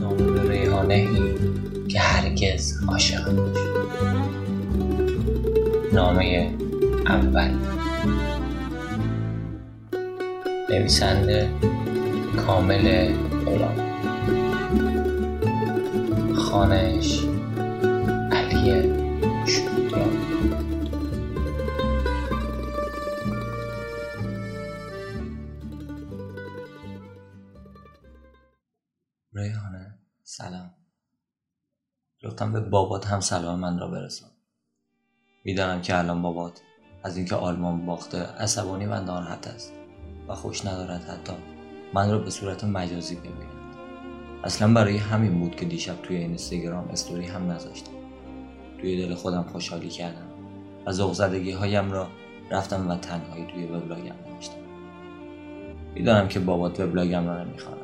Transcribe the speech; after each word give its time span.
نام 0.00 0.48
ریحانه 0.48 0.94
ای 0.94 1.08
که 1.88 2.00
هرگز 2.00 2.74
عاشق 2.88 3.28
نشد 3.28 3.90
نامه 5.92 6.54
اول. 7.06 7.50
نویسنده 10.70 11.48
کامل 12.46 13.14
غلام. 13.46 13.76
خانش 16.34 17.29
علی 18.60 18.82
شودیان 19.46 20.16
ریحانه 29.32 29.98
سلام. 30.22 30.70
لطفا 32.22 32.46
به 32.46 32.60
بابات 32.60 33.06
هم 33.06 33.20
سلام 33.20 33.60
من 33.60 33.78
را 33.78 33.88
برسان. 33.88 34.30
می‌دانم 35.44 35.82
که 35.82 35.98
الان 35.98 36.22
بابات 36.22 36.60
از 37.04 37.16
اینکه 37.16 37.34
آلمان 37.34 37.86
باخته 37.86 38.18
عصبانی 38.18 38.86
و 38.86 39.00
ناراحت 39.00 39.46
است 39.46 39.72
و 40.28 40.34
خوش 40.34 40.66
ندارد 40.66 41.04
حتی 41.04 41.32
من 41.94 42.10
را 42.10 42.18
به 42.18 42.30
صورت 42.30 42.64
مجازی 42.64 43.16
ببیند. 43.16 43.60
اصلا 44.44 44.74
برای 44.74 44.96
همین 44.96 45.40
بود 45.40 45.56
که 45.56 45.64
دیشب 45.64 46.02
توی 46.02 46.16
اینستاگرام 46.16 46.88
استوری 46.88 47.26
هم 47.26 47.50
نذاشتم. 47.50 47.99
توی 48.80 49.06
دل 49.06 49.14
خودم 49.14 49.42
خوشحالی 49.52 49.88
کردم 49.88 50.26
و 50.86 50.92
ذوق 50.92 51.20
هایم 51.60 51.92
را 51.92 52.08
رفتم 52.50 52.88
و 52.88 52.96
تنهایی 52.96 53.46
توی 53.46 53.64
وبلاگم 53.64 54.14
نوشتم. 54.34 54.54
می‌دانم 55.94 56.28
که 56.28 56.40
بابات 56.40 56.80
وبلاگم 56.80 57.26
را 57.26 57.44
نمی‌خواند 57.44 57.80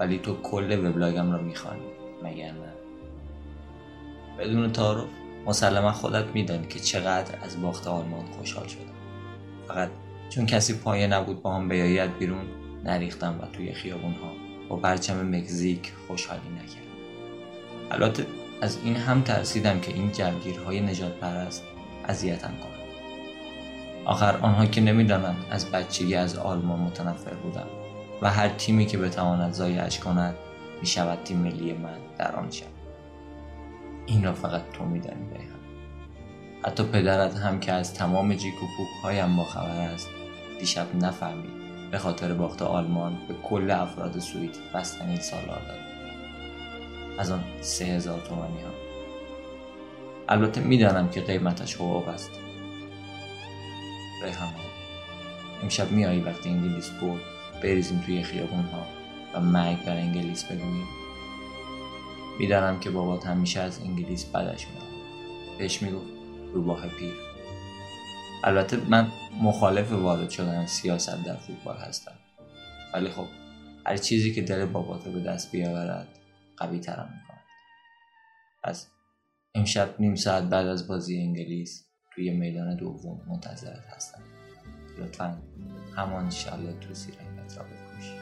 ولی 0.00 0.18
تو 0.18 0.36
کل 0.42 0.86
وبلاگم 0.86 1.32
را 1.32 1.42
می‌خوانی 1.42 1.80
مگر 2.22 2.52
نه؟ 2.52 2.72
بدون 4.38 4.72
تعارف 4.72 5.08
مسلما 5.46 5.92
خودت 5.92 6.24
میدانی 6.34 6.66
که 6.66 6.78
چقدر 6.78 7.34
از 7.42 7.62
باخت 7.62 7.86
آلمان 7.86 8.24
خوشحال 8.26 8.66
شدم. 8.66 8.84
فقط 9.68 9.88
چون 10.30 10.46
کسی 10.46 10.74
پایه 10.74 11.06
نبود 11.06 11.42
با 11.42 11.54
هم 11.54 11.68
بیاید 11.68 12.18
بیرون 12.18 12.44
نریختم 12.84 13.38
و 13.42 13.46
توی 13.56 13.72
خیابون 13.72 14.12
ها 14.12 14.32
با 14.68 14.76
پرچم 14.76 15.36
مکزیک 15.36 15.92
خوشحالی 16.08 16.48
نکردم. 16.48 16.90
البته 17.90 18.26
از 18.60 18.78
این 18.84 18.96
هم 18.96 19.22
ترسیدم 19.22 19.80
که 19.80 19.92
این 19.92 20.12
جوگیرهای 20.12 20.80
نجات 20.80 21.12
پرست 21.12 21.64
اذیتم 22.08 22.48
کنند. 22.48 22.80
آخر 24.04 24.36
آنها 24.36 24.66
که 24.66 24.80
نمی‌دانند 24.80 25.44
از 25.50 25.70
بچگی 25.70 26.14
از 26.14 26.36
آلمان 26.36 26.78
متنفر 26.78 27.34
بودم 27.34 27.66
و 28.22 28.30
هر 28.30 28.48
تیمی 28.48 28.86
که 28.86 28.98
بتواند 28.98 29.52
زایش 29.52 29.98
کند 29.98 30.34
می 30.80 30.86
شود 30.86 31.18
تیم 31.24 31.38
ملی 31.38 31.72
من 31.72 31.98
در 32.18 32.36
آن 32.36 32.50
شب 32.50 32.66
این 34.06 34.24
را 34.24 34.32
فقط 34.32 34.62
تو 34.72 34.84
میدانی 34.84 35.24
بیهم 35.24 35.60
حتی 36.64 36.82
پدرت 36.82 37.36
هم 37.36 37.60
که 37.60 37.72
از 37.72 37.94
تمام 37.94 38.34
جیک 38.34 38.54
و 38.54 38.66
پوک 38.76 38.88
هایم 39.04 39.36
با 39.36 39.44
خبر 39.44 39.80
است 39.80 40.08
دیشب 40.58 40.94
نفهمید 40.94 41.60
به 41.90 41.98
خاطر 41.98 42.34
باخت 42.34 42.62
آلمان 42.62 43.18
به 43.28 43.34
کل 43.34 43.70
افراد 43.70 44.18
سوئد 44.18 44.56
بستنی 44.74 45.16
سالار 45.16 45.46
داد 45.46 45.99
از 47.20 47.30
آن 47.30 47.44
سه 47.60 47.84
هزار 47.84 48.20
تومانی 48.20 48.60
ها. 48.60 48.70
البته 50.28 50.60
می‌دانم 50.60 51.08
که 51.10 51.20
قیمتش 51.20 51.74
حقوق 51.74 52.08
است. 52.08 52.30
ریحانه 54.24 54.54
امشب 55.62 55.90
میایی 55.90 56.20
وقتی 56.20 56.48
انگلیس 56.48 56.90
برد 56.90 57.20
بریزیم 57.62 58.02
توی 58.06 58.22
خیابون 58.22 58.64
ها 58.64 58.86
و 59.34 59.40
مرگ 59.40 59.84
بر 59.84 59.96
انگلیس 59.96 60.44
بگوییم. 60.44 60.86
می‌دانم 62.38 62.80
که 62.80 62.90
بابات 62.90 63.26
همیشه 63.26 63.60
از 63.60 63.80
انگلیس 63.80 64.24
بدش 64.24 64.66
میاد 64.68 64.88
بهش 65.58 65.82
می‌گفت 65.82 66.06
روباه 66.52 66.88
پیر. 66.88 67.14
البته 68.44 68.76
من 68.88 69.08
مخالف 69.42 69.92
وارد 69.92 70.30
شدن 70.30 70.66
سیاست 70.66 71.24
در 71.24 71.36
فوتبال 71.36 71.76
هستم. 71.76 72.14
ولی 72.94 73.10
خب 73.10 73.26
هر 73.86 73.96
چیزی 73.96 74.32
که 74.34 74.42
دل 74.42 74.64
بابات 74.64 75.04
به 75.04 75.20
دست 75.20 75.52
بیاورد 75.52 76.08
قوی 76.60 76.80
ترم 76.80 77.20
می‌کند 77.20 77.40
پس 78.64 78.90
امشب 79.54 80.00
نیم 80.00 80.14
ساعت 80.14 80.44
بعد 80.44 80.66
از 80.66 80.88
بازی 80.88 81.18
انگلیس 81.20 81.86
توی 82.14 82.30
میدان 82.30 82.76
دوم 82.76 83.20
منتظرت 83.28 83.86
هستم. 83.86 84.22
لطفا 84.98 85.42
همان 85.96 86.30
شال 86.30 86.72
توسی 86.80 87.12
رنگت 87.12 87.58
را 87.58 87.64
بپوش 87.64 88.12